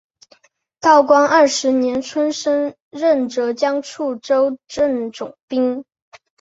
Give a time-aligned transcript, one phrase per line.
[0.79, 5.85] 道光二十年春升任浙江处州镇总兵。